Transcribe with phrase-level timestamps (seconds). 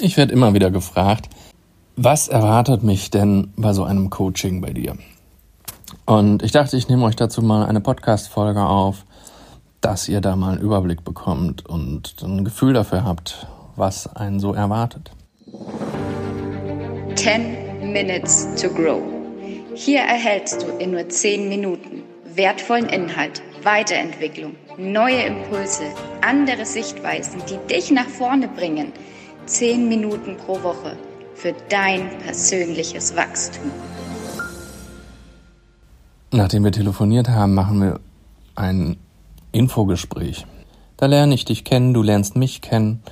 [0.00, 1.28] Ich werde immer wieder gefragt,
[1.96, 4.96] was erwartet mich denn bei so einem Coaching bei dir?
[6.06, 9.04] Und ich dachte, ich nehme euch dazu mal eine Podcast-Folge auf,
[9.80, 14.54] dass ihr da mal einen Überblick bekommt und ein Gefühl dafür habt, was einen so
[14.54, 15.10] erwartet.
[17.16, 19.02] 10 Minutes to Grow.
[19.74, 22.02] Hier erhältst du in nur 10 Minuten
[22.34, 25.84] wertvollen Inhalt, Weiterentwicklung, neue Impulse,
[26.22, 28.92] andere Sichtweisen, die dich nach vorne bringen.
[29.52, 30.96] 10 Minuten pro Woche
[31.34, 33.70] für dein persönliches Wachstum.
[36.30, 38.00] Nachdem wir telefoniert haben, machen wir
[38.54, 38.96] ein
[39.52, 40.46] Infogespräch.
[40.96, 43.02] Da lerne ich dich kennen, du lernst mich kennen.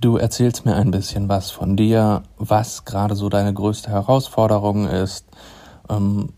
[0.00, 5.26] Du erzählst mir ein bisschen was von dir, was gerade so deine größte Herausforderung ist,
[5.90, 6.28] ähm,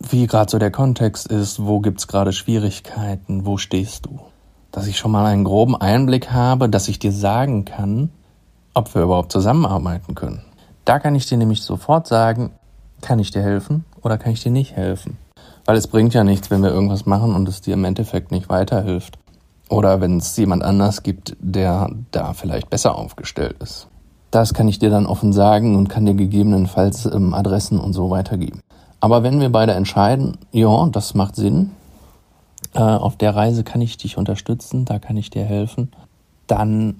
[0.00, 4.18] wie gerade so der Kontext ist, wo gibt's gerade Schwierigkeiten, wo stehst du.
[4.72, 8.10] Dass ich schon mal einen groben Einblick habe, dass ich dir sagen kann,
[8.76, 10.42] ob wir überhaupt zusammenarbeiten können.
[10.84, 12.50] Da kann ich dir nämlich sofort sagen,
[13.00, 15.16] kann ich dir helfen oder kann ich dir nicht helfen.
[15.64, 18.48] Weil es bringt ja nichts, wenn wir irgendwas machen und es dir im Endeffekt nicht
[18.48, 19.18] weiterhilft.
[19.68, 23.88] Oder wenn es jemand anders gibt, der da vielleicht besser aufgestellt ist.
[24.30, 28.10] Das kann ich dir dann offen sagen und kann dir gegebenenfalls ähm, Adressen und so
[28.10, 28.60] weitergeben.
[29.00, 31.70] Aber wenn wir beide entscheiden, ja, das macht Sinn,
[32.74, 35.90] äh, auf der Reise kann ich dich unterstützen, da kann ich dir helfen,
[36.46, 36.96] dann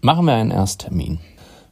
[0.00, 1.18] machen wir einen Ersttermin.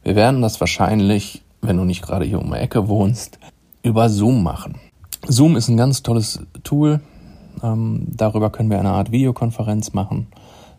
[0.03, 3.39] Wir werden das wahrscheinlich, wenn du nicht gerade hier um die Ecke wohnst,
[3.83, 4.75] über Zoom machen.
[5.27, 7.01] Zoom ist ein ganz tolles Tool.
[7.63, 10.27] Ähm, darüber können wir eine Art Videokonferenz machen.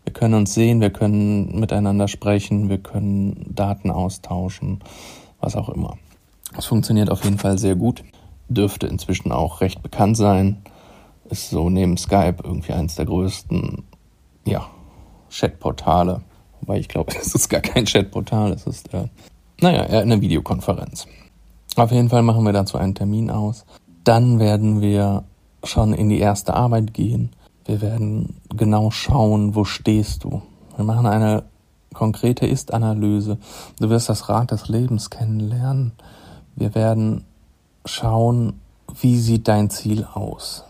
[0.03, 4.79] Wir können uns sehen, wir können miteinander sprechen, wir können Daten austauschen,
[5.39, 5.97] was auch immer.
[6.57, 8.03] Es funktioniert auf jeden Fall sehr gut.
[8.47, 10.57] Dürfte inzwischen auch recht bekannt sein.
[11.29, 13.83] Ist so neben Skype irgendwie eines der größten,
[14.45, 14.67] ja,
[15.29, 16.21] Chatportale.
[16.61, 19.07] Wobei ich glaube, es ist gar kein Chatportal, es ist, äh,
[19.61, 21.07] naja, eher eine Videokonferenz.
[21.75, 23.65] Auf jeden Fall machen wir dazu einen Termin aus.
[24.03, 25.23] Dann werden wir
[25.63, 27.31] schon in die erste Arbeit gehen.
[27.65, 30.41] Wir werden genau schauen, wo stehst du.
[30.75, 31.43] Wir machen eine
[31.93, 33.37] konkrete Ist-Analyse.
[33.79, 35.91] Du wirst das Rad des Lebens kennenlernen.
[36.55, 37.25] Wir werden
[37.85, 38.59] schauen,
[39.01, 40.63] wie sieht dein Ziel aus.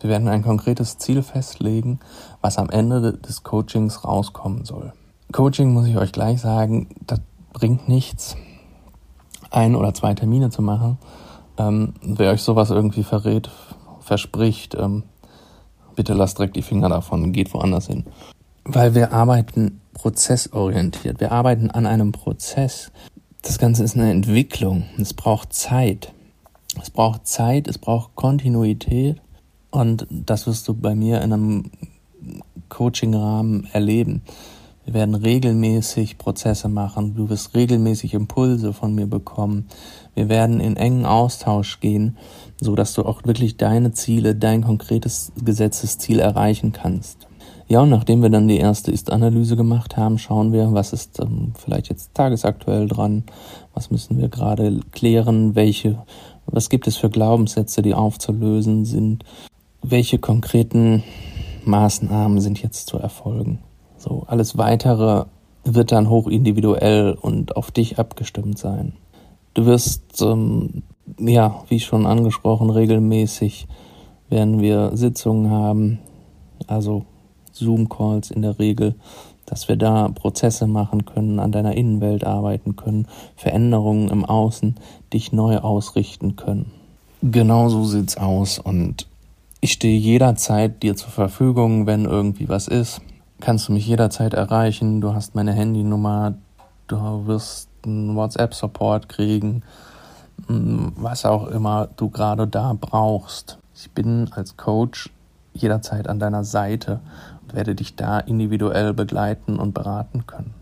[0.00, 2.00] Wir werden ein konkretes Ziel festlegen,
[2.40, 4.92] was am Ende des Coachings rauskommen soll.
[5.32, 7.20] Coaching muss ich euch gleich sagen, das
[7.52, 8.36] bringt nichts,
[9.50, 10.98] ein oder zwei Termine zu machen,
[11.58, 13.50] ähm, wer euch sowas irgendwie verrät,
[14.00, 15.04] verspricht, ähm,
[15.94, 18.04] bitte lasst direkt die Finger davon, geht woanders hin.
[18.64, 22.92] Weil wir arbeiten prozessorientiert, wir arbeiten an einem Prozess.
[23.42, 26.12] Das Ganze ist eine Entwicklung, es braucht Zeit.
[26.80, 29.20] Es braucht Zeit, es braucht Kontinuität
[29.70, 31.70] und das wirst du bei mir in einem
[32.68, 34.22] Coaching-Rahmen erleben.
[34.86, 37.16] Wir werden regelmäßig Prozesse machen.
[37.16, 39.66] Du wirst regelmäßig Impulse von mir bekommen.
[40.14, 42.16] Wir werden in engen Austausch gehen,
[42.60, 47.26] so dass du auch wirklich deine Ziele, dein konkretes gesetztes Ziel erreichen kannst.
[47.66, 51.52] Ja, und nachdem wir dann die erste Ist-Analyse gemacht haben, schauen wir, was ist ähm,
[51.58, 53.24] vielleicht jetzt tagesaktuell dran,
[53.74, 55.98] was müssen wir gerade klären, welche,
[56.46, 59.24] was gibt es für Glaubenssätze, die aufzulösen sind,
[59.82, 61.02] welche konkreten
[61.64, 63.58] Maßnahmen sind jetzt zu erfolgen.
[64.06, 65.24] So, alles weitere
[65.64, 68.92] wird dann hoch individuell und auf dich abgestimmt sein.
[69.54, 70.82] Du wirst, ähm,
[71.18, 73.66] ja, wie schon angesprochen, regelmäßig
[74.28, 75.98] werden wir Sitzungen haben,
[76.66, 77.04] also
[77.52, 78.94] Zoom-Calls in der Regel,
[79.44, 83.06] dass wir da Prozesse machen können, an deiner Innenwelt arbeiten können,
[83.36, 84.76] Veränderungen im Außen,
[85.12, 86.70] dich neu ausrichten können.
[87.22, 89.08] Genau so sieht's aus und
[89.60, 93.00] ich stehe jederzeit dir zur Verfügung, wenn irgendwie was ist.
[93.40, 95.00] Kannst du mich jederzeit erreichen.
[95.00, 96.34] Du hast meine Handynummer.
[96.86, 99.62] Du wirst einen WhatsApp-Support kriegen,
[100.48, 103.58] mm, was auch immer du gerade da brauchst.
[103.74, 105.10] Ich bin als Coach
[105.52, 107.00] jederzeit an deiner Seite
[107.42, 110.54] und werde dich da individuell begleiten und beraten können.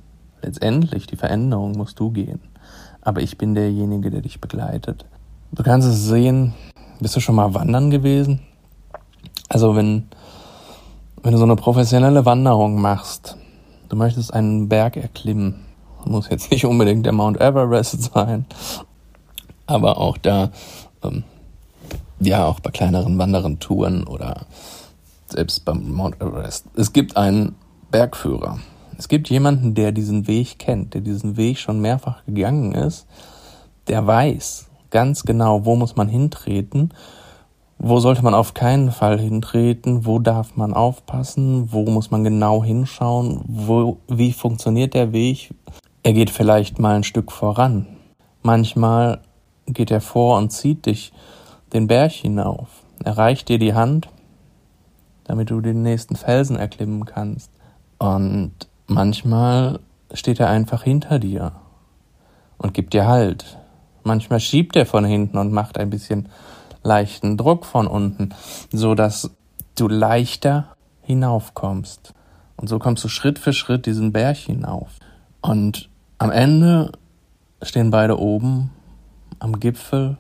[0.43, 2.41] Letztendlich, die Veränderung musst du gehen.
[3.01, 5.05] Aber ich bin derjenige, der dich begleitet.
[5.53, 6.55] Du kannst es sehen,
[7.01, 8.41] bist du schon mal wandern gewesen?
[9.49, 10.09] Also wenn,
[11.25, 13.39] wenn du so eine professionelle Wanderung machst,
[13.89, 15.65] du möchtest einen Berg erklimmen,
[16.05, 18.45] muss jetzt nicht unbedingt der Mount Everest sein,
[19.67, 20.51] aber auch da,
[21.03, 21.25] ähm,
[22.21, 24.45] ja, auch bei kleineren Wanderentouren oder
[25.27, 26.67] selbst beim Mount Everest.
[26.77, 27.57] Es gibt einen
[27.91, 28.59] Bergführer.
[28.99, 33.07] Es gibt jemanden, der diesen Weg kennt, der diesen Weg schon mehrfach gegangen ist,
[33.89, 36.91] der weiß ganz genau, wo muss man hintreten
[37.87, 40.07] wo sollte man auf keinen Fall hintreten?
[40.07, 41.71] Wo darf man aufpassen?
[41.71, 43.43] Wo muss man genau hinschauen?
[43.47, 45.55] Wo, wie funktioniert der Weg?
[46.03, 47.87] Er geht vielleicht mal ein Stück voran.
[48.43, 49.21] Manchmal
[49.67, 51.13] geht er vor und zieht dich
[51.75, 52.69] den Berg hinauf.
[53.05, 54.09] Er reicht dir die Hand,
[55.25, 57.51] damit du den nächsten Felsen erklimmen kannst.
[57.99, 58.53] Und
[58.87, 59.81] manchmal
[60.15, 61.53] steht er einfach hinter dir
[62.57, 63.59] und gibt dir Halt.
[64.05, 66.31] Manchmal schiebt er von hinten und macht ein bisschen
[66.85, 68.35] leichten Druck von unten,
[68.73, 69.31] so dass
[69.75, 72.15] du leichter hinaufkommst.
[72.57, 74.91] Und so kommst du Schritt für Schritt diesen Berg hinauf.
[75.41, 76.93] Und am Ende
[77.63, 78.71] stehen beide oben
[79.41, 80.17] am Gipfel,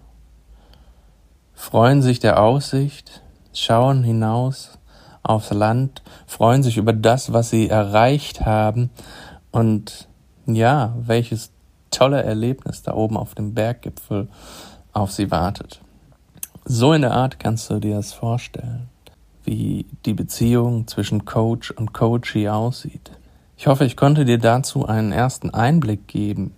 [1.55, 3.22] freuen sich der Aussicht,
[3.52, 4.78] schauen hinaus
[5.22, 8.90] aufs Land, freuen sich über das, was sie erreicht haben
[9.50, 10.08] und
[10.46, 11.52] ja, welches
[11.90, 14.28] tolle Erlebnis da oben auf dem Berggipfel
[14.93, 15.81] auf sie wartet.
[16.64, 18.88] So in der Art kannst du dir das vorstellen,
[19.44, 23.11] wie die Beziehung zwischen Coach und Coachee aussieht.
[23.56, 26.55] Ich hoffe, ich konnte dir dazu einen ersten Einblick geben.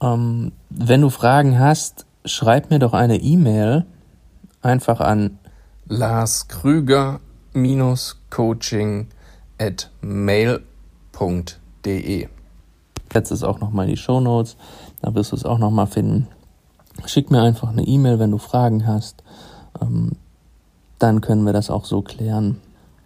[0.00, 3.84] Ähm, wenn du Fragen hast, schreib mir doch eine E-Mail
[4.62, 5.38] einfach an
[5.86, 7.18] Lars Krüger
[8.30, 9.08] coaching
[9.58, 10.68] at mail.de.
[13.14, 14.56] Jetzt ist auch nochmal die Show Notes,
[15.02, 16.28] da wirst du es auch nochmal finden.
[17.06, 19.22] Schick mir einfach eine E-Mail, wenn du Fragen hast.
[19.80, 20.12] Ähm,
[20.98, 22.60] dann können wir das auch so klären.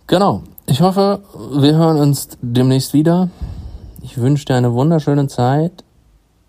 [0.06, 0.42] Genau.
[0.66, 1.22] Ich hoffe,
[1.54, 3.28] wir hören uns demnächst wieder.
[4.02, 5.84] Ich wünsche dir eine wunderschöne Zeit.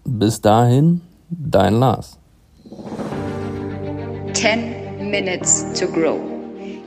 [0.06, 2.18] Bis dahin, dein Lars.
[4.34, 6.20] 10 Minutes to Grow.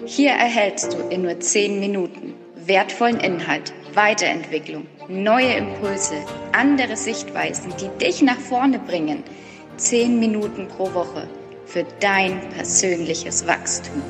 [0.04, 2.34] Hier erhältst du in nur 10 Minuten
[2.66, 6.14] wertvollen Inhalt, Weiterentwicklung, neue Impulse,
[6.52, 9.22] andere Sichtweisen, die dich nach vorne bringen.
[9.76, 11.28] 10 Minuten pro Woche
[11.66, 14.02] für dein persönliches Wachstum.